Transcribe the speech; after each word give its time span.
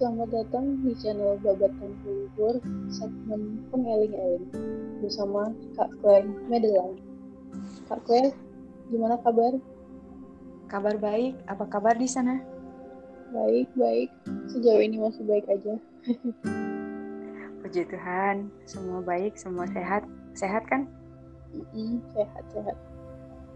selamat 0.00 0.32
datang 0.32 0.80
di 0.80 0.96
channel 0.96 1.36
Babatan 1.44 1.92
Bubur 2.00 2.56
segmen 2.88 3.60
Pengeling-eling 3.68 4.48
bersama 5.04 5.52
Kak 5.76 5.92
Claire 6.00 6.24
Medelan. 6.48 6.96
Kak 7.84 8.00
Claire, 8.08 8.32
gimana 8.88 9.20
kabar? 9.20 9.60
Kabar 10.72 10.96
baik, 10.96 11.36
apa 11.52 11.68
kabar 11.68 12.00
di 12.00 12.08
sana? 12.08 12.40
Baik, 13.28 13.68
baik. 13.76 14.08
Sejauh 14.48 14.80
ini 14.80 15.04
masih 15.04 15.20
baik 15.28 15.44
aja. 15.52 15.76
Puji 17.60 17.84
Tuhan, 17.92 18.48
semua 18.64 19.04
baik, 19.04 19.36
semua 19.36 19.68
sehat. 19.68 20.08
Sehat 20.32 20.64
kan? 20.64 20.88
Mm-mm, 21.52 22.00
sehat, 22.16 22.44
sehat. 22.56 22.76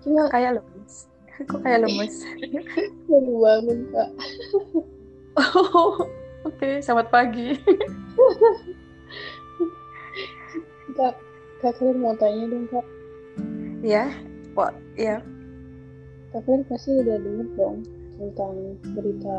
Cuma 0.04 0.29
Kayak 0.29 0.61
lemes. 0.61 1.08
Kok 1.49 1.64
kayak 1.64 1.89
lemes? 1.89 2.21
baru 3.08 3.32
bangun, 3.32 3.79
Kak. 3.96 4.11
Oh, 5.40 6.04
oke. 6.44 6.68
Selamat 6.80 7.08
pagi. 7.11 7.57
Kak, 10.94 11.14
Kak 11.58 11.72
Claire 11.76 11.98
mau 11.98 12.14
tanya 12.14 12.44
dong, 12.46 12.66
Kak. 12.71 12.86
ya, 13.82 14.07
Wah, 14.54 14.71
ya. 14.94 15.18
Kak 16.30 16.46
Claire 16.46 16.64
pasti 16.71 16.94
udah 16.94 17.18
denger 17.18 17.49
dong 17.58 17.82
tentang 18.14 18.54
berita 18.94 19.36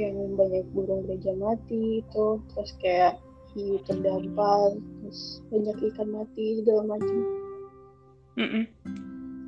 yang 0.00 0.32
banyak 0.32 0.64
burung 0.72 1.04
gereja 1.04 1.36
mati 1.36 2.00
itu, 2.00 2.26
terus 2.56 2.72
kayak 2.80 3.20
hiu 3.52 3.76
terdampar, 3.84 4.72
terus 5.04 5.44
banyak 5.52 5.76
ikan 5.92 6.08
mati 6.08 6.58
segala 6.58 6.96
macam 6.96 7.16
Mm-mm. 8.34 8.64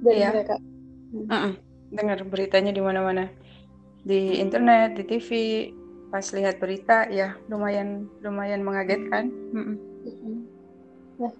dari 0.05 0.20
Iya. 0.20 0.28
mereka. 0.36 0.56
Mm-mm. 1.16 1.52
Dengar 1.91 2.19
beritanya 2.28 2.70
di 2.70 2.83
mana-mana. 2.84 3.33
Di 4.06 4.38
internet, 4.38 5.00
di 5.00 5.05
TV, 5.09 5.31
pas 6.17 6.33
lihat 6.33 6.56
berita, 6.56 7.05
ya 7.12 7.36
lumayan 7.53 8.09
lumayan 8.25 8.64
mengagetkan. 8.64 9.28
Mm-mm. 9.53 9.77
Mm-mm. 10.09 10.36
Nah, 11.20 11.33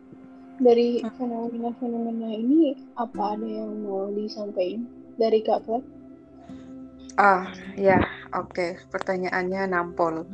dari 0.61 1.01
fenomena-fenomena 1.17 2.29
ini 2.37 2.77
apa 2.93 3.41
ada 3.41 3.49
yang 3.49 3.73
mau 3.89 4.13
disampaikan 4.13 4.85
dari 5.17 5.41
Kak 5.41 5.65
Claire? 5.65 5.89
Ah, 7.17 7.49
ya, 7.73 8.05
oke. 8.37 8.77
Pertanyaannya 8.93 9.65
nampol. 9.65 10.29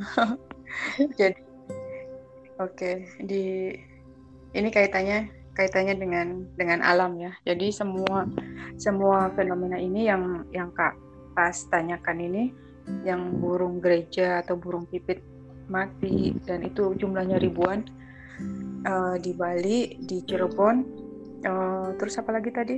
Jadi, 1.23 1.39
oke, 2.59 3.23
di 3.23 3.71
ini 4.59 4.69
kaitannya 4.75 5.31
kaitannya 5.55 5.95
dengan 6.03 6.51
dengan 6.59 6.83
alam 6.83 7.15
ya. 7.15 7.31
Jadi 7.47 7.71
semua 7.71 8.27
semua 8.75 9.31
fenomena 9.39 9.79
ini 9.79 10.11
yang 10.11 10.43
yang 10.51 10.75
Kak 10.75 10.99
pas 11.31 11.55
tanyakan 11.71 12.19
ini, 12.27 12.51
yang 13.07 13.39
burung 13.39 13.79
gereja 13.79 14.43
atau 14.43 14.59
burung 14.59 14.87
pipit 14.91 15.23
mati 15.71 16.35
dan 16.45 16.67
itu 16.67 16.93
jumlahnya 16.99 17.39
ribuan 17.39 17.87
eh, 18.83 19.17
di 19.23 19.33
Bali, 19.33 19.97
di 20.03 20.21
Cirebon, 20.27 20.77
eh, 21.43 21.89
terus 21.97 22.19
apa 22.19 22.31
lagi 22.35 22.51
tadi? 22.51 22.77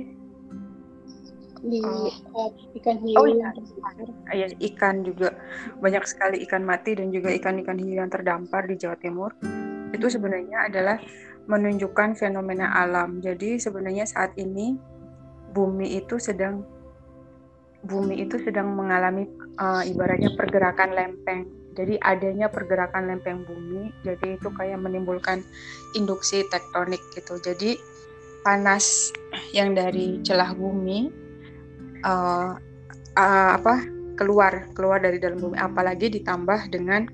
Di 1.65 1.81
uh, 1.81 2.77
ikan 2.77 3.01
hiu 3.01 3.17
Oh, 3.17 3.25
iya. 3.25 3.49
yang 3.49 3.57
terbesar. 3.57 3.93
ya 4.37 4.47
ikan 4.69 5.01
juga 5.01 5.33
banyak 5.81 6.03
sekali 6.05 6.45
ikan 6.45 6.61
mati 6.61 6.93
dan 6.93 7.09
juga 7.09 7.33
ikan-ikan 7.33 7.81
hiu 7.81 7.97
yang 7.97 8.09
terdampar 8.13 8.69
di 8.69 8.77
Jawa 8.77 8.93
Timur 9.01 9.33
itu 9.89 10.05
sebenarnya 10.05 10.69
adalah 10.69 11.01
menunjukkan 11.49 12.21
fenomena 12.21 12.69
alam 12.69 13.17
jadi 13.17 13.57
sebenarnya 13.57 14.05
saat 14.05 14.37
ini 14.37 14.77
bumi 15.57 15.97
itu 15.97 16.21
sedang 16.21 16.61
bumi 17.81 18.21
itu 18.21 18.37
sedang 18.45 18.69
mengalami 18.69 19.25
uh, 19.59 19.83
ibaratnya 19.85 20.33
pergerakan 20.33 20.95
lempeng. 20.95 21.47
Jadi 21.75 21.99
adanya 21.99 22.47
pergerakan 22.47 23.11
lempeng 23.11 23.43
bumi 23.43 23.91
jadi 24.07 24.39
itu 24.39 24.47
kayak 24.55 24.79
menimbulkan 24.79 25.43
induksi 25.91 26.47
tektonik 26.47 27.03
gitu. 27.11 27.35
Jadi 27.43 27.75
panas 28.47 29.11
yang 29.51 29.75
dari 29.75 30.23
celah 30.23 30.55
bumi 30.55 31.11
uh, 32.07 32.55
uh, 33.19 33.49
apa 33.59 33.83
keluar 34.15 34.71
keluar 34.71 35.03
dari 35.03 35.19
dalam 35.19 35.43
bumi. 35.43 35.59
Apalagi 35.59 36.07
ditambah 36.15 36.71
dengan 36.71 37.11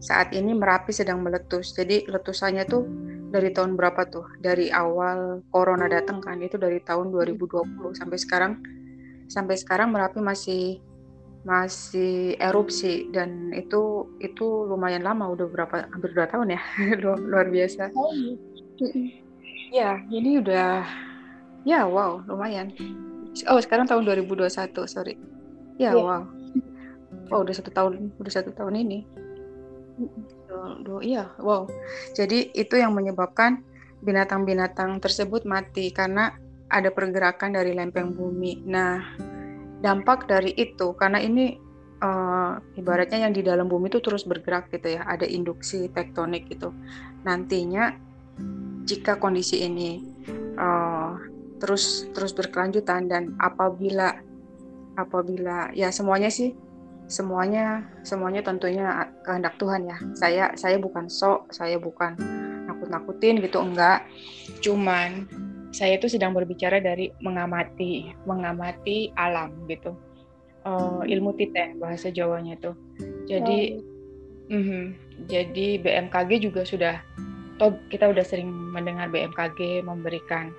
saat 0.00 0.32
ini 0.32 0.56
Merapi 0.56 0.94
sedang 0.94 1.20
meletus. 1.20 1.76
Jadi 1.76 2.08
letusannya 2.08 2.64
tuh 2.64 2.88
dari 3.28 3.52
tahun 3.52 3.76
berapa 3.76 4.08
tuh? 4.08 4.24
Dari 4.40 4.72
awal 4.72 5.44
corona 5.52 5.84
datang 5.84 6.24
kan 6.24 6.40
itu 6.40 6.56
dari 6.56 6.80
tahun 6.80 7.12
2020 7.12 7.92
sampai 7.92 8.16
sekarang 8.16 8.52
sampai 9.28 9.60
sekarang 9.60 9.92
Merapi 9.92 10.24
masih 10.24 10.80
masih 11.46 12.34
erupsi 12.42 13.06
dan 13.14 13.54
itu 13.54 14.10
itu 14.18 14.46
lumayan 14.66 15.06
lama 15.06 15.30
udah 15.30 15.46
berapa 15.46 15.86
hampir 15.90 16.10
dua 16.14 16.26
tahun 16.26 16.58
ya. 16.58 16.60
Luar, 17.02 17.18
luar 17.18 17.46
biasa. 17.48 17.94
Oh, 17.94 18.10
iya. 18.12 18.34
Ya? 19.70 19.90
Jadi 20.08 20.30
udah 20.42 20.82
ya 21.62 21.84
wow 21.86 22.24
lumayan. 22.26 22.72
Oh 23.46 23.60
sekarang 23.62 23.86
tahun 23.86 24.08
2021 24.08 24.48
sorry. 24.88 25.14
Ya 25.78 25.94
Iya. 25.94 26.02
wow. 26.02 26.22
Oh 27.30 27.44
udah 27.44 27.54
satu 27.54 27.70
tahun 27.70 28.10
udah 28.18 28.32
satu 28.32 28.50
tahun 28.50 28.82
ini. 28.82 28.98
Iya 31.04 31.30
wow. 31.38 31.68
Jadi 32.16 32.50
itu 32.56 32.74
yang 32.80 32.96
menyebabkan 32.96 33.62
binatang-binatang 34.02 34.98
tersebut 35.02 35.42
mati 35.46 35.90
karena 35.90 36.34
ada 36.68 36.90
pergerakan 36.92 37.54
dari 37.54 37.72
lempeng 37.76 38.12
bumi. 38.16 38.64
Nah 38.66 39.00
dampak 39.80 40.26
dari 40.26 40.54
itu. 40.54 40.94
Karena 40.94 41.22
ini 41.22 41.56
eh, 42.02 42.52
ibaratnya 42.78 43.28
yang 43.28 43.32
di 43.34 43.42
dalam 43.42 43.66
bumi 43.66 43.90
itu 43.90 44.02
terus 44.02 44.26
bergerak 44.26 44.70
gitu 44.74 44.98
ya. 44.98 45.06
Ada 45.06 45.26
induksi 45.26 45.88
tektonik 45.90 46.50
gitu. 46.50 46.74
Nantinya 47.24 47.94
jika 48.88 49.20
kondisi 49.20 49.62
ini 49.62 50.00
eh, 50.58 51.12
terus 51.58 52.06
terus 52.14 52.32
berkelanjutan 52.32 53.10
dan 53.10 53.34
apabila 53.42 54.14
apabila 54.98 55.70
ya 55.74 55.90
semuanya 55.90 56.30
sih 56.30 56.54
semuanya 57.08 57.86
semuanya 58.04 58.44
tentunya 58.44 59.10
kehendak 59.24 59.56
Tuhan 59.56 59.88
ya. 59.88 59.96
Saya 60.14 60.44
saya 60.54 60.76
bukan 60.76 61.08
sok 61.08 61.50
saya 61.50 61.80
bukan 61.80 62.14
nakut-nakutin 62.68 63.40
gitu 63.40 63.58
enggak. 63.64 64.04
Cuman 64.60 65.26
saya 65.70 66.00
itu 66.00 66.08
sedang 66.08 66.32
berbicara 66.32 66.80
dari 66.80 67.12
mengamati 67.20 68.12
mengamati 68.24 69.12
alam 69.16 69.52
gitu. 69.68 69.92
Eh, 70.68 71.02
ilmu 71.16 71.32
titen 71.38 71.80
bahasa 71.80 72.12
Jawanya 72.12 72.58
tuh. 72.60 72.76
Jadi 73.28 73.78
mhm, 74.52 74.84
jadi 75.28 75.78
BMKG 75.80 76.30
juga 76.44 76.62
sudah 76.64 77.00
toh 77.56 77.74
kita 77.90 78.10
udah 78.10 78.24
sering 78.24 78.48
mendengar 78.48 79.10
BMKG 79.10 79.82
memberikan 79.82 80.52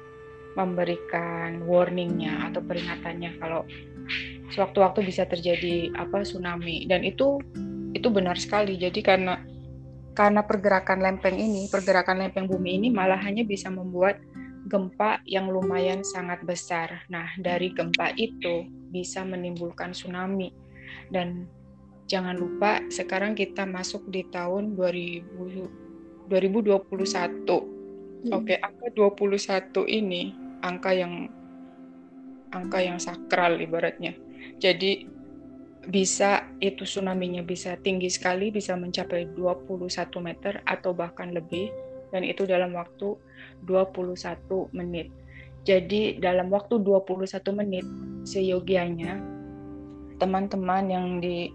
memberikan 0.57 1.63
warningnya 1.69 2.49
atau 2.49 2.59
peringatannya 2.65 3.37
kalau 3.37 3.63
sewaktu-waktu 4.49 5.05
bisa 5.05 5.29
terjadi 5.29 5.93
apa 5.93 6.25
tsunami. 6.25 6.89
Dan 6.89 7.05
itu 7.05 7.37
itu 7.93 8.07
benar 8.09 8.37
sekali. 8.37 8.77
Jadi 8.77 9.01
karena 9.05 9.37
karena 10.17 10.43
pergerakan 10.43 10.99
lempeng 10.99 11.37
ini 11.37 11.71
pergerakan 11.71 12.19
lempeng 12.19 12.49
bumi 12.49 12.75
ini 12.81 12.87
malah 12.91 13.15
hanya 13.23 13.45
bisa 13.47 13.71
membuat 13.71 14.19
gempa 14.69 15.19
yang 15.25 15.50
lumayan 15.50 16.06
sangat 16.06 16.46
besar 16.46 17.03
nah 17.09 17.28
dari 17.41 17.74
gempa 17.74 18.13
itu 18.16 18.69
bisa 18.94 19.25
menimbulkan 19.25 19.91
tsunami 19.91 20.53
dan 21.09 21.50
jangan 22.06 22.38
lupa 22.38 22.85
sekarang 22.94 23.34
kita 23.34 23.66
masuk 23.66 24.06
di 24.13 24.24
tahun 24.30 24.78
2000 24.78 26.30
2021 26.30 27.80
Mm-mm. 28.19 28.35
Oke, 28.35 28.59
angka 28.59 28.88
21 28.91 29.88
ini 29.88 30.35
angka 30.59 30.91
yang 30.91 31.31
angka 32.51 32.83
yang 32.83 33.00
sakral 33.00 33.56
ibaratnya. 33.63 34.12
Jadi 34.60 35.07
bisa 35.88 36.44
itu 36.60 36.83
tsunami-nya 36.83 37.48
bisa 37.48 37.80
tinggi 37.80 38.12
sekali, 38.12 38.51
bisa 38.51 38.75
mencapai 38.75 39.31
21 39.31 39.88
meter 40.19 40.60
atau 40.68 40.92
bahkan 40.92 41.31
lebih 41.31 41.72
dan 42.09 42.21
itu 42.25 42.45
dalam 42.45 42.73
waktu 42.75 43.17
21 43.65 44.69
menit. 44.75 45.09
Jadi 45.67 46.17
dalam 46.17 46.50
waktu 46.50 46.81
21 46.81 47.59
menit 47.59 47.85
seyogianya 48.25 49.19
teman-teman 50.19 50.83
yang 50.89 51.07
di 51.23 51.51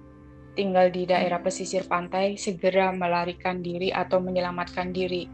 tinggal 0.55 0.89
di 0.89 1.05
daerah 1.05 1.43
pesisir 1.43 1.85
pantai 1.85 2.39
segera 2.39 2.95
melarikan 2.95 3.59
diri 3.59 3.91
atau 3.91 4.23
menyelamatkan 4.23 4.95
diri 4.95 5.27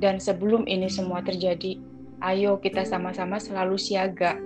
dan 0.00 0.16
sebelum 0.16 0.64
ini 0.64 0.88
semua 0.88 1.20
terjadi, 1.20 1.76
ayo 2.24 2.56
kita 2.56 2.88
sama-sama 2.88 3.36
selalu 3.36 3.76
siaga, 3.76 4.40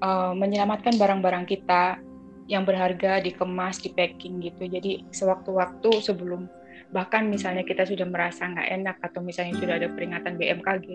eh, 0.00 0.32
menyelamatkan 0.32 0.96
barang-barang 0.96 1.44
kita 1.44 2.00
yang 2.48 2.64
berharga, 2.64 3.20
dikemas, 3.20 3.84
di 3.84 3.92
packing 3.92 4.40
gitu. 4.40 4.64
Jadi 4.64 5.04
sewaktu-waktu 5.12 5.90
sebelum 6.00 6.48
bahkan 6.90 7.28
misalnya 7.28 7.62
kita 7.64 7.84
sudah 7.84 8.08
merasa 8.08 8.48
nggak 8.48 8.68
enak 8.80 8.96
atau 9.04 9.20
misalnya 9.20 9.54
sudah 9.60 9.74
ada 9.76 9.88
peringatan 9.92 10.40
BMKG, 10.40 10.86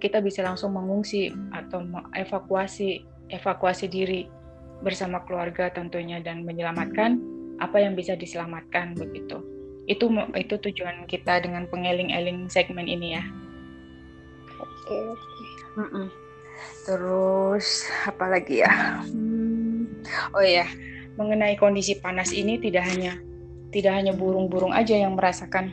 kita 0.00 0.24
bisa 0.24 0.40
langsung 0.42 0.72
mengungsi 0.72 1.32
atau 1.52 1.84
evakuasi 2.16 3.04
evakuasi 3.32 3.86
diri 3.88 4.28
bersama 4.82 5.22
keluarga 5.24 5.70
tentunya 5.72 6.18
dan 6.20 6.42
menyelamatkan 6.42 7.20
apa 7.62 7.78
yang 7.78 7.94
bisa 7.94 8.16
diselamatkan 8.18 8.96
begitu. 8.96 9.40
itu 9.90 10.06
itu 10.38 10.54
tujuan 10.62 11.10
kita 11.10 11.42
dengan 11.42 11.66
pengeling-eling 11.66 12.46
segmen 12.46 12.86
ini 12.86 13.18
ya. 13.18 13.24
Oke. 14.62 14.98
Oke 15.74 16.22
terus 16.86 17.86
apa 18.06 18.26
lagi 18.30 18.62
ya? 18.62 19.02
Hmm, 19.06 19.86
oh 20.34 20.44
ya 20.44 20.66
mengenai 21.14 21.54
kondisi 21.60 21.98
panas 22.00 22.32
ini 22.32 22.58
tidak 22.58 22.88
hanya 22.88 23.20
tidak 23.72 23.98
hanya 23.98 24.12
burung-burung 24.12 24.70
aja 24.70 24.94
yang 24.94 25.16
merasakan 25.16 25.72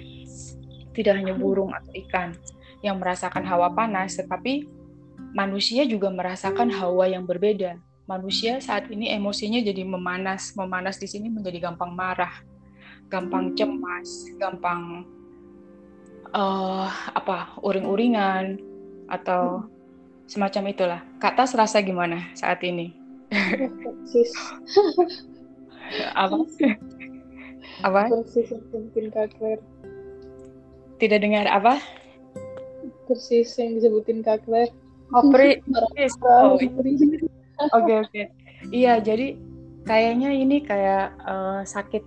tidak 0.95 1.19
hanya 1.19 1.35
burung 1.35 1.75
atau 1.75 1.91
ikan 2.07 2.33
yang 2.79 2.97
merasakan 2.97 3.43
hawa 3.43 3.69
panas 3.75 4.15
tetapi 4.15 4.65
manusia 5.35 5.83
juga 5.85 6.09
merasakan 6.09 6.71
hawa 6.71 7.11
yang 7.11 7.27
berbeda 7.27 7.77
manusia 8.09 8.57
saat 8.57 8.89
ini 8.89 9.13
emosinya 9.13 9.61
jadi 9.61 9.85
memanas 9.85 10.55
memanas 10.57 10.97
di 10.97 11.05
sini 11.05 11.29
menjadi 11.29 11.69
gampang 11.69 11.93
marah 11.93 12.33
gampang 13.09 13.57
cemas, 13.57 14.29
gampang 14.37 15.03
uh, 16.31 16.87
apa 17.17 17.57
uring-uringan 17.65 18.61
atau 19.09 19.65
semacam 20.29 20.63
itulah. 20.69 21.01
Kak 21.17 21.33
Tas 21.35 21.57
rasa 21.57 21.81
gimana 21.81 22.29
saat 22.37 22.61
ini? 22.61 22.93
Apa? 26.13 26.37
Apa? 27.83 28.11
Kak 29.11 29.27
Claire. 29.37 29.63
Tidak 30.99 31.19
dengar 31.19 31.45
apa? 31.47 31.79
Persis 33.07 33.55
yang 33.57 33.79
disebutin 33.79 34.21
Kak 34.23 34.43
Claire. 34.45 34.73
Oh, 35.09 35.25
persis. 35.33 36.13
Oh, 36.21 36.53
Oke, 37.73 37.93
oke. 37.97 38.23
Iya, 38.69 39.01
jadi 39.01 39.33
kayaknya 39.89 40.29
ini 40.37 40.61
kayak 40.61 41.17
uh, 41.25 41.65
sakit 41.65 42.05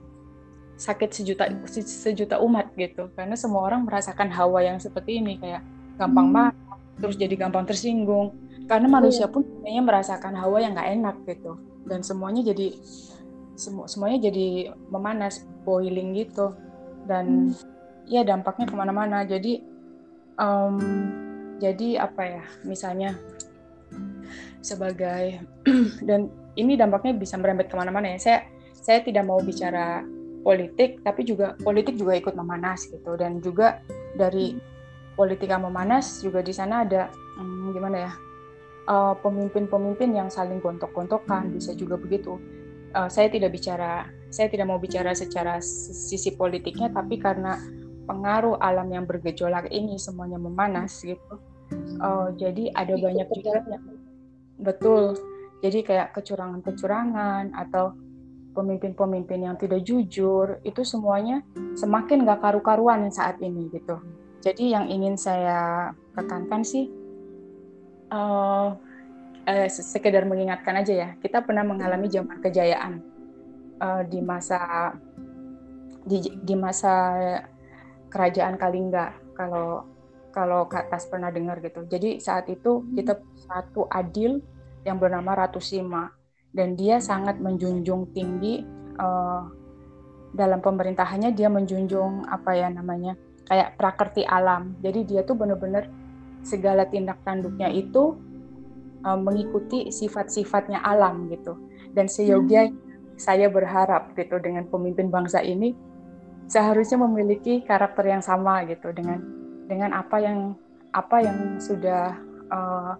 sakit 0.78 1.10
sejuta 1.10 1.50
sejuta 1.66 2.36
umat 2.42 2.70
gitu 2.74 3.10
karena 3.14 3.38
semua 3.38 3.66
orang 3.66 3.86
merasakan 3.86 4.30
hawa 4.30 4.66
yang 4.66 4.78
seperti 4.78 5.18
ini 5.18 5.38
kayak 5.38 5.62
gampang 5.98 6.30
hmm. 6.30 6.34
marah 6.34 6.78
terus 6.98 7.14
jadi 7.14 7.34
gampang 7.38 7.66
tersinggung 7.66 8.34
karena 8.66 8.86
iya. 8.90 8.94
manusia 8.98 9.26
pun 9.30 9.46
sebenarnya 9.46 9.82
merasakan 9.82 10.34
hawa 10.34 10.58
yang 10.58 10.74
nggak 10.74 10.90
enak 10.98 11.16
gitu 11.26 11.58
dan 11.86 12.02
semuanya 12.02 12.42
jadi 12.50 12.74
semu 13.54 13.84
semuanya 13.86 14.30
jadi 14.30 14.72
memanas 14.88 15.44
boiling 15.66 16.16
gitu. 16.16 16.54
Dan 17.06 17.50
hmm. 17.52 18.08
ya 18.08 18.22
dampaknya 18.22 18.66
ke 18.68 18.74
mana-mana. 18.74 19.24
Jadi 19.26 19.62
um, 20.38 20.76
jadi 21.58 22.02
apa 22.02 22.22
ya 22.22 22.44
misalnya 22.66 23.14
sebagai 24.62 25.42
dan 26.08 26.30
ini 26.58 26.76
dampaknya 26.76 27.16
bisa 27.16 27.38
merembet 27.38 27.68
ke 27.70 27.76
mana-mana 27.76 28.14
ya. 28.14 28.18
Saya 28.18 28.38
saya 28.72 28.98
tidak 29.04 29.26
mau 29.26 29.38
bicara 29.38 30.02
politik 30.42 31.06
tapi 31.06 31.22
juga 31.22 31.54
politik 31.62 31.94
juga 31.94 32.18
ikut 32.18 32.34
memanas 32.34 32.88
gitu. 32.90 33.14
Dan 33.14 33.38
juga 33.38 33.82
dari 34.18 34.56
politika 35.12 35.60
memanas 35.60 36.24
juga 36.24 36.40
di 36.40 36.52
sana 36.56 36.82
ada 36.84 37.12
hmm, 37.12 37.76
gimana 37.76 37.98
ya 38.00 38.12
pemimpin 38.86 39.70
pemimpin-pemimpin 39.70 40.10
yang 40.10 40.28
saling 40.28 40.58
gontok-gontokan 40.58 41.54
bisa 41.54 41.70
juga 41.78 41.94
begitu 41.94 42.38
uh, 42.94 43.10
saya 43.10 43.28
tidak 43.32 43.52
bicara 43.56 44.06
saya 44.32 44.48
tidak 44.48 44.68
mau 44.68 44.80
bicara 44.80 45.12
secara 45.12 45.60
sisi 45.60 46.32
politiknya 46.32 46.88
tapi 46.88 47.20
karena 47.20 47.60
pengaruh 48.08 48.58
alam 48.58 48.88
yang 48.90 49.04
bergejolak 49.04 49.68
ini 49.70 49.96
semuanya 50.00 50.40
memanas 50.40 51.00
gitu. 51.04 51.38
Uh, 52.00 52.32
jadi 52.36 52.68
ada 52.76 52.96
banyak 52.96 53.28
juga 53.32 53.62
yang 53.64 53.84
betul. 54.60 55.16
Jadi 55.62 55.86
kayak 55.86 56.12
kecurangan-kecurangan 56.18 57.54
atau 57.54 57.94
pemimpin-pemimpin 58.52 59.48
yang 59.48 59.56
tidak 59.56 59.80
jujur 59.86 60.60
itu 60.66 60.82
semuanya 60.84 61.40
semakin 61.78 62.28
gak 62.28 62.44
karu-karuan 62.44 63.08
saat 63.08 63.40
ini 63.40 63.70
gitu. 63.72 63.96
Jadi 64.42 64.74
yang 64.74 64.90
ingin 64.90 65.14
saya 65.14 65.94
tekankan 66.18 66.66
sih 66.66 66.90
uh, 68.12 68.74
eh, 69.46 69.68
sekedar 69.70 70.24
mengingatkan 70.26 70.78
aja 70.78 70.92
ya 70.94 71.08
kita 71.18 71.42
pernah 71.42 71.66
mengalami 71.66 72.06
zaman 72.10 72.38
kejayaan 72.38 73.02
uh, 73.82 74.02
di 74.06 74.22
masa 74.22 74.92
di, 76.06 76.18
di 76.42 76.54
masa 76.54 77.14
kerajaan 78.10 78.58
Kalingga 78.58 79.34
kalau 79.34 79.86
kalau 80.32 80.64
Kak 80.64 80.88
Tas 80.88 81.04
pernah 81.06 81.28
dengar 81.28 81.60
gitu. 81.60 81.84
Jadi 81.84 82.16
saat 82.16 82.48
itu 82.48 82.88
kita 82.96 83.20
satu 83.36 83.84
adil 83.92 84.40
yang 84.82 84.96
bernama 84.96 85.36
Ratu 85.36 85.60
Sima 85.60 86.08
dan 86.56 86.72
dia 86.74 86.98
sangat 86.98 87.38
menjunjung 87.38 88.10
tinggi 88.16 88.64
uh, 88.96 89.44
dalam 90.32 90.64
pemerintahannya 90.64 91.36
dia 91.36 91.52
menjunjung 91.52 92.24
apa 92.32 92.56
ya 92.56 92.72
namanya 92.72 93.14
kayak 93.44 93.76
prakerti 93.76 94.24
alam. 94.24 94.72
Jadi 94.80 95.04
dia 95.04 95.20
tuh 95.22 95.36
benar-benar 95.36 95.86
segala 96.42 96.88
tindak 96.88 97.20
tanduknya 97.22 97.68
itu 97.68 98.16
uh, 99.04 99.18
mengikuti 99.18 99.90
sifat-sifatnya 99.90 100.82
alam 100.82 101.28
gitu 101.30 101.58
dan 101.92 102.08
seyogia 102.08 102.68
hmm. 102.70 102.76
saya 103.20 103.52
berharap 103.52 104.16
gitu 104.16 104.40
dengan 104.40 104.66
pemimpin 104.66 105.12
bangsa 105.12 105.44
ini 105.44 105.76
seharusnya 106.50 107.00
memiliki 107.00 107.62
karakter 107.64 108.04
yang 108.08 108.20
sama 108.24 108.66
gitu 108.66 108.90
dengan 108.92 109.22
dengan 109.70 109.96
apa 109.96 110.16
yang 110.20 110.52
apa 110.92 111.16
yang 111.24 111.56
sudah 111.56 112.12
uh, 112.52 112.92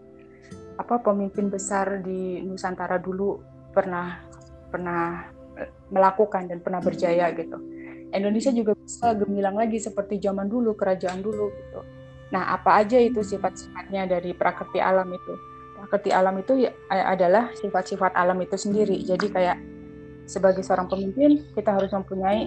apa 0.81 0.94
pemimpin 1.04 1.52
besar 1.52 2.00
di 2.00 2.40
Nusantara 2.40 2.96
dulu 2.96 3.44
pernah 3.76 4.25
pernah 4.72 5.28
eh, 5.60 5.69
melakukan 5.93 6.48
dan 6.48 6.58
pernah 6.64 6.81
berjaya 6.81 7.28
gitu. 7.37 7.60
Indonesia 8.12 8.52
juga 8.52 8.72
bisa 8.76 9.12
gemilang 9.16 9.56
lagi 9.56 9.81
seperti 9.81 10.20
zaman 10.20 10.48
dulu 10.48 10.76
kerajaan 10.76 11.20
dulu 11.20 11.48
gitu. 11.52 11.81
Nah, 12.32 12.56
apa 12.56 12.81
aja 12.81 12.96
itu 12.96 13.20
sifat-sifatnya 13.20 14.08
dari 14.08 14.32
prakerti 14.32 14.81
alam 14.81 15.08
itu? 15.12 15.34
Prakerti 15.82 16.14
alam 16.14 16.38
itu 16.38 16.62
ya, 16.62 16.70
adalah 16.87 17.50
sifat-sifat 17.58 18.14
alam 18.14 18.38
itu 18.38 18.55
sendiri. 18.55 19.02
Jadi 19.02 19.26
kayak 19.34 19.58
sebagai 20.31 20.62
seorang 20.62 20.87
pemimpin 20.87 21.43
kita 21.58 21.75
harus 21.75 21.90
mempunyai 21.90 22.46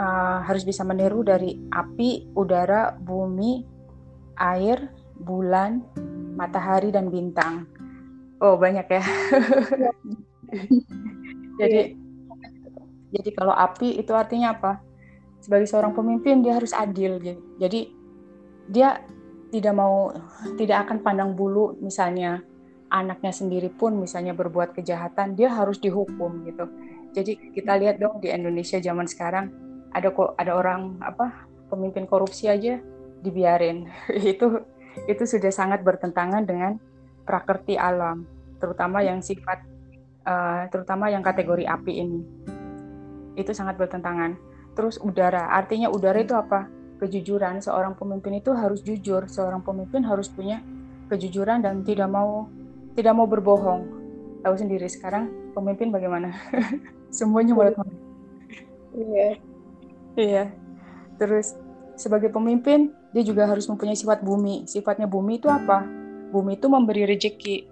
uh, 0.00 0.40
harus 0.48 0.64
bisa 0.64 0.80
meniru 0.80 1.20
dari 1.20 1.60
api, 1.76 2.32
udara, 2.32 2.96
bumi, 2.96 3.68
air, 4.40 4.88
bulan, 5.20 5.84
matahari 6.34 6.88
dan 6.88 7.12
bintang. 7.12 7.68
Oh 8.40 8.56
banyak 8.56 8.88
ya. 8.88 9.04
jadi 11.60 11.94
jadi 13.14 13.30
kalau 13.36 13.54
api 13.54 14.00
itu 14.00 14.10
artinya 14.16 14.56
apa? 14.56 14.80
Sebagai 15.38 15.68
seorang 15.68 15.92
pemimpin 15.92 16.40
dia 16.40 16.56
harus 16.56 16.72
adil. 16.72 17.20
Jadi 17.60 17.92
dia 18.72 19.04
tidak 19.52 19.74
mau 19.76 20.10
tidak 20.58 20.88
akan 20.88 21.04
pandang 21.04 21.30
bulu 21.38 21.78
misalnya 21.78 22.42
anaknya 22.94 23.34
sendiri 23.34 23.74
pun 23.74 23.98
misalnya 23.98 24.38
berbuat 24.38 24.70
kejahatan 24.78 25.34
dia 25.34 25.50
harus 25.50 25.82
dihukum 25.82 26.46
gitu. 26.46 26.70
Jadi 27.10 27.50
kita 27.50 27.74
lihat 27.74 27.98
dong 27.98 28.22
di 28.22 28.30
Indonesia 28.30 28.78
zaman 28.78 29.10
sekarang 29.10 29.50
ada 29.90 30.14
kok 30.14 30.38
ada 30.38 30.54
orang 30.54 31.02
apa 31.02 31.50
pemimpin 31.66 32.06
korupsi 32.06 32.46
aja 32.46 32.78
dibiarin. 33.18 33.90
itu 34.34 34.62
itu 35.10 35.24
sudah 35.26 35.50
sangat 35.50 35.82
bertentangan 35.82 36.46
dengan 36.46 36.78
prakerti 37.26 37.74
alam, 37.74 38.22
terutama 38.62 39.02
yang 39.02 39.18
sifat 39.18 39.66
uh, 40.22 40.70
terutama 40.70 41.10
yang 41.10 41.26
kategori 41.26 41.66
api 41.66 41.92
ini. 41.98 42.22
Itu 43.34 43.50
sangat 43.50 43.74
bertentangan. 43.74 44.38
Terus 44.78 45.02
udara, 45.02 45.50
artinya 45.50 45.90
udara 45.90 46.22
itu 46.22 46.38
apa? 46.38 46.70
Kejujuran. 47.02 47.58
Seorang 47.58 47.98
pemimpin 47.98 48.38
itu 48.38 48.54
harus 48.54 48.86
jujur. 48.86 49.26
Seorang 49.26 49.66
pemimpin 49.66 50.06
harus 50.06 50.30
punya 50.30 50.62
kejujuran 51.10 51.62
dan 51.66 51.82
tidak 51.82 52.06
mau 52.06 52.46
tidak 52.94 53.12
mau 53.14 53.26
berbohong. 53.26 53.86
Tahu 54.42 54.54
sendiri 54.54 54.86
sekarang 54.86 55.54
pemimpin 55.54 55.90
bagaimana? 55.90 56.34
Semuanya 57.14 57.54
mulut 57.54 57.74
Iya. 58.94 59.28
Iya. 60.14 60.44
Terus 61.18 61.58
sebagai 61.98 62.30
pemimpin 62.30 62.94
dia 63.14 63.22
juga 63.26 63.46
harus 63.46 63.66
mempunyai 63.66 63.98
sifat 63.98 64.22
bumi. 64.22 64.66
Sifatnya 64.66 65.06
bumi 65.10 65.42
itu 65.42 65.50
apa? 65.50 65.86
Bumi 66.30 66.58
itu 66.58 66.66
memberi 66.66 67.06
rejeki, 67.06 67.70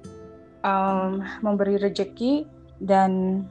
um, 0.62 1.22
memberi 1.42 1.78
rejeki 1.78 2.46
dan 2.82 3.42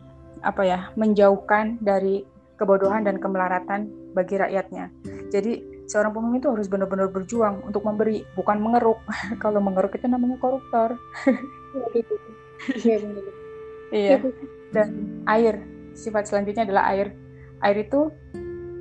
apa 0.43 0.63
ya, 0.63 0.79
menjauhkan 0.95 1.79
dari 1.83 2.23
kebodohan 2.55 3.03
dan 3.03 3.19
kemelaratan 3.19 3.91
bagi 4.15 4.39
rakyatnya. 4.39 4.91
Jadi 5.31 5.70
seorang 5.91 6.15
pemimpin 6.15 6.39
itu 6.39 6.49
harus 6.55 6.71
benar-benar 6.71 7.11
berjuang 7.11 7.59
untuk 7.67 7.83
memberi, 7.83 8.23
bukan 8.39 8.63
mengeruk. 8.63 9.03
Kalau 9.43 9.59
mengeruk 9.59 9.91
itu 9.99 10.07
namanya 10.07 10.39
koruptor. 10.39 10.95
iya. 13.91 14.17
Dan 14.71 15.19
air, 15.27 15.59
sifat 15.91 16.31
selanjutnya 16.31 16.63
adalah 16.63 16.87
air. 16.95 17.11
Air 17.59 17.83
itu 17.83 18.07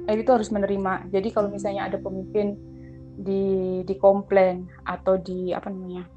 air 0.07 0.19
itu 0.23 0.31
harus 0.31 0.55
menerima. 0.55 1.11
Jadi 1.11 1.29
kalau 1.35 1.51
misalnya 1.51 1.91
ada 1.91 1.99
pemimpin 1.99 2.55
di 3.21 3.83
dikomplain 3.85 4.71
atau 4.87 5.21
di 5.21 5.53
apa 5.53 5.69
namanya 5.69 6.09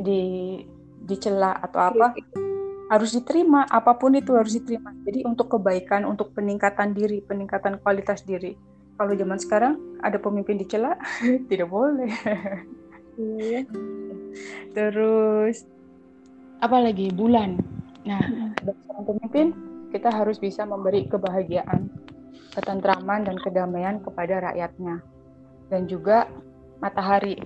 di 0.00 0.58
dicela 1.06 1.54
atau 1.62 1.90
apa 1.92 2.14
harus 2.90 3.14
diterima 3.14 3.62
apa 3.70 3.94
pun 3.94 4.18
itu 4.18 4.34
harus 4.34 4.58
diterima 4.58 4.90
jadi 5.06 5.22
untuk 5.22 5.54
kebaikan 5.54 6.02
untuk 6.02 6.34
peningkatan 6.34 6.90
diri 6.90 7.22
peningkatan 7.22 7.78
kualitas 7.78 8.26
diri 8.26 8.58
kalau 9.00 9.16
zaman 9.16 9.40
sekarang 9.40 9.80
ada 10.04 10.20
pemimpin 10.20 10.60
dicela 10.60 10.92
tidak 11.48 11.72
boleh. 11.72 12.12
Iya 13.16 13.64
terus 14.76 15.64
apa 16.60 16.76
lagi 16.84 17.08
bulan. 17.08 17.56
Nah 18.04 18.20
seorang 18.60 19.04
pemimpin 19.08 19.46
kita 19.88 20.12
harus 20.12 20.36
bisa 20.36 20.68
memberi 20.68 21.08
kebahagiaan 21.08 21.88
ketentraman 22.52 23.24
dan 23.24 23.40
kedamaian 23.40 24.04
kepada 24.04 24.52
rakyatnya. 24.52 25.00
Dan 25.72 25.88
juga 25.88 26.28
matahari. 26.82 27.40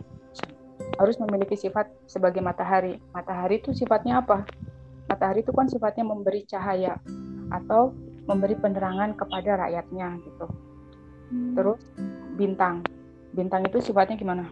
Harus 0.99 1.19
memiliki 1.23 1.55
sifat 1.55 1.87
sebagai 2.11 2.43
matahari. 2.43 2.99
Matahari 3.15 3.63
itu 3.63 3.71
sifatnya 3.71 4.25
apa? 4.25 4.43
Matahari 5.07 5.45
itu 5.45 5.53
kan 5.53 5.69
sifatnya 5.71 6.03
memberi 6.03 6.43
cahaya 6.49 6.99
atau 7.53 7.93
memberi 8.25 8.57
penerangan 8.57 9.13
kepada 9.15 9.69
rakyatnya 9.69 10.19
gitu. 10.25 10.47
Terus 11.55 11.81
bintang. 12.35 12.83
Bintang 13.35 13.67
itu 13.67 13.79
sifatnya 13.83 14.19
gimana? 14.19 14.45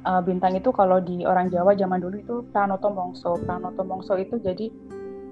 Uh, 0.00 0.24
bintang 0.24 0.56
itu 0.56 0.72
kalau 0.72 0.96
di 0.96 1.28
orang 1.28 1.52
Jawa 1.52 1.76
zaman 1.76 2.00
dulu 2.00 2.16
itu 2.16 2.36
pranoto 2.50 2.88
mongso. 2.88 3.36
Pranoto 3.44 3.84
mongso 3.84 4.16
itu 4.16 4.40
jadi 4.40 4.72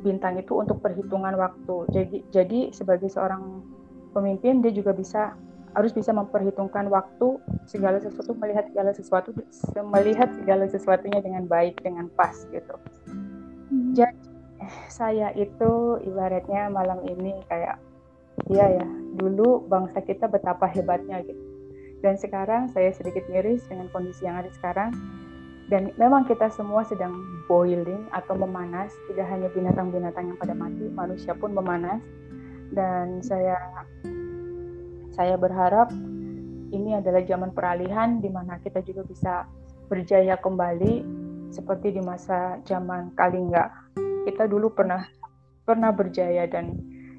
bintang 0.04 0.38
itu 0.38 0.54
untuk 0.54 0.78
perhitungan 0.84 1.34
waktu. 1.34 1.76
Jadi 1.90 2.16
jadi 2.30 2.58
sebagai 2.70 3.08
seorang 3.10 3.64
pemimpin 4.12 4.60
dia 4.62 4.70
juga 4.70 4.94
bisa 4.94 5.34
harus 5.76 5.92
bisa 5.92 6.10
memperhitungkan 6.16 6.88
waktu 6.88 7.38
segala 7.68 8.00
sesuatu 8.00 8.32
melihat 8.40 8.66
segala 8.72 8.90
sesuatu 8.96 9.30
melihat 9.78 10.28
segala 10.34 10.64
sesuatunya 10.66 11.20
dengan 11.20 11.44
baik 11.44 11.80
dengan 11.84 12.08
pas 12.16 12.34
gitu. 12.50 12.74
Hmm. 13.68 13.92
Jadi 13.94 14.26
saya 14.90 15.30
itu 15.38 16.02
ibaratnya 16.02 16.66
malam 16.72 17.04
ini 17.06 17.40
kayak 17.46 17.78
Iya 18.46 18.66
ya, 18.78 18.86
dulu 19.18 19.66
bangsa 19.66 19.98
kita 20.06 20.30
betapa 20.30 20.70
hebatnya 20.70 21.26
gitu. 21.26 21.42
Dan 21.98 22.14
sekarang 22.14 22.70
saya 22.70 22.94
sedikit 22.94 23.26
miris 23.26 23.66
dengan 23.66 23.90
kondisi 23.90 24.22
yang 24.22 24.38
ada 24.38 24.50
sekarang. 24.54 24.94
Dan 25.68 25.92
memang 26.00 26.24
kita 26.24 26.48
semua 26.48 26.86
sedang 26.86 27.12
boiling 27.44 28.08
atau 28.14 28.38
memanas, 28.38 28.94
tidak 29.10 29.28
hanya 29.28 29.52
binatang-binatang 29.52 30.32
yang 30.32 30.38
pada 30.40 30.54
mati, 30.56 30.86
manusia 30.94 31.36
pun 31.36 31.52
memanas. 31.52 32.00
Dan 32.72 33.20
saya 33.20 33.58
saya 35.12 35.34
berharap 35.34 35.90
ini 36.70 36.94
adalah 36.94 37.20
zaman 37.26 37.50
peralihan 37.52 38.22
di 38.22 38.30
mana 38.30 38.62
kita 38.62 38.80
juga 38.86 39.02
bisa 39.04 39.32
berjaya 39.88 40.38
kembali 40.38 41.04
seperti 41.50 41.96
di 41.96 42.00
masa 42.04 42.60
zaman 42.64 43.12
Kalingga. 43.16 43.92
Kita 44.24 44.44
dulu 44.46 44.72
pernah 44.72 45.04
pernah 45.64 45.92
berjaya 45.92 46.48
dan 46.48 46.76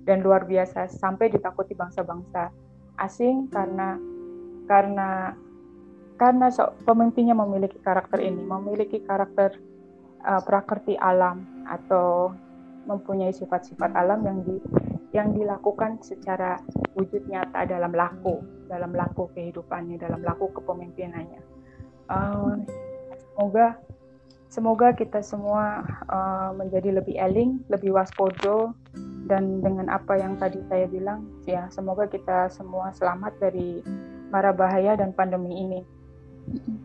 dan 0.10 0.26
luar 0.26 0.50
biasa 0.50 0.90
sampai 0.90 1.30
ditakuti 1.30 1.78
bangsa-bangsa 1.78 2.50
asing 2.98 3.46
karena 3.54 4.02
karena 4.66 5.38
karena 6.20 6.52
so, 6.52 6.76
pemimpinnya 6.84 7.32
memiliki 7.32 7.80
karakter 7.80 8.20
ini, 8.20 8.44
memiliki 8.44 9.00
karakter 9.08 9.56
uh, 10.28 10.44
prakerti 10.44 11.00
alam 11.00 11.64
atau 11.64 12.36
mempunyai 12.90 13.32
sifat-sifat 13.32 13.96
alam 13.96 14.20
yang 14.28 14.44
di 14.44 14.58
yang 15.16 15.34
dilakukan 15.34 16.04
secara 16.04 16.60
wujud 16.94 17.26
nyata 17.26 17.66
dalam 17.66 17.96
laku, 17.96 18.44
dalam 18.68 18.94
laku 18.94 19.32
kehidupannya, 19.34 19.98
dalam 19.98 20.22
laku 20.22 20.52
kepemimpinannya. 20.54 21.42
Uh, 22.12 22.60
semoga 23.34 23.80
semoga 24.52 24.92
kita 24.92 25.24
semua 25.24 25.88
uh, 26.12 26.52
menjadi 26.52 27.00
lebih 27.00 27.16
eling, 27.16 27.64
lebih 27.72 27.96
waspodo 27.96 28.76
dan 29.30 29.62
dengan 29.62 29.94
apa 29.94 30.18
yang 30.18 30.42
tadi 30.42 30.58
saya 30.66 30.90
bilang 30.90 31.30
ya 31.46 31.70
semoga 31.70 32.10
kita 32.10 32.50
semua 32.50 32.90
selamat 32.98 33.38
dari 33.38 33.86
mara 34.34 34.50
bahaya 34.50 34.98
dan 34.98 35.14
pandemi 35.14 35.54
ini. 35.54 35.82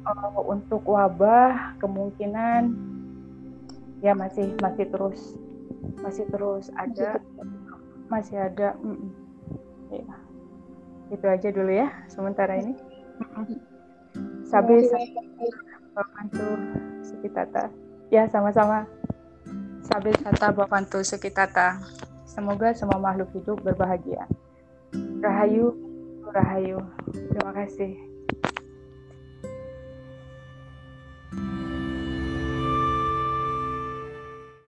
Uh, 0.05 0.45
untuk 0.45 0.85
wabah 0.85 1.81
kemungkinan 1.81 2.77
ya 4.05 4.13
masih 4.13 4.53
masih 4.61 4.85
terus 4.93 5.41
masih 6.05 6.29
terus 6.29 6.69
ada. 6.77 7.17
Masih 8.13 8.37
ada 8.37 8.77
mm 8.85 8.93
-mm. 8.93 9.11
ya 9.89 10.17
itu 11.09 11.25
aja 11.25 11.49
dulu 11.49 11.73
ya 11.73 11.89
sementara 12.13 12.61
ini. 12.61 12.77
Sabi 14.45 14.85
Bapantu 15.97 16.45
Sukitata 17.01 17.73
ya 18.13 18.29
sama-sama. 18.29 18.85
Sabi 19.81 20.13
Sata 20.21 20.53
Bapantu 20.53 21.01
Sukitata 21.01 21.81
Semoga 22.35 22.75
semua 22.75 22.99
makhluk 22.99 23.31
hidup 23.31 23.63
berbahagia. 23.63 24.27
Rahayu, 25.23 25.71
Rahayu. 26.27 26.83
Terima 27.31 27.55
kasih. 27.55 28.14